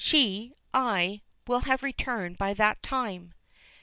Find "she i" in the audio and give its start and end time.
0.03-1.21